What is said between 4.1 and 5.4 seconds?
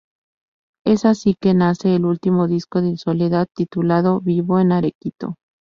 "Vivo en Arequito".